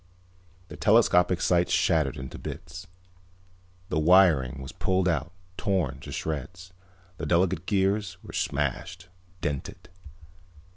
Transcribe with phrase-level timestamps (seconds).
[0.69, 2.87] The telescopic sights shattered into bits.
[3.89, 6.73] The wiring was pulled out, torn to shreds.
[7.17, 9.09] The delicate gears were smashed,
[9.41, 9.89] dented.